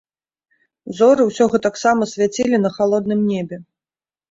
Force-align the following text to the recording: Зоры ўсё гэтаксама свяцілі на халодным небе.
Зоры 0.99 1.27
ўсё 1.27 1.43
гэтаксама 1.57 2.03
свяцілі 2.15 2.63
на 2.65 2.73
халодным 2.81 3.25
небе. 3.31 3.63